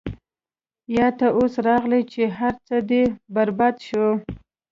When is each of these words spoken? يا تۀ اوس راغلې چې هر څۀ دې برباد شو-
يا 0.95 1.07
تۀ 1.17 1.25
اوس 1.37 1.53
راغلې 1.67 2.01
چې 2.11 2.23
هر 2.37 2.53
څۀ 2.67 2.77
دې 2.89 3.03
برباد 3.35 3.75
شو- 3.87 4.05